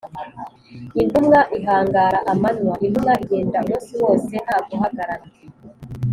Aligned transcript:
intumwa 1.01 1.39
ihangara 1.57 2.19
amanywa: 2.31 2.75
intumwa 2.85 3.13
igenda 3.23 3.57
umunsi 3.63 3.91
wose 4.03 4.31
nta 4.43 4.57
guhagarara 4.67 5.25